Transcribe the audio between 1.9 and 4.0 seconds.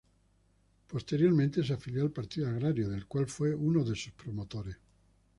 al Partido Agrario, del cual fue uno de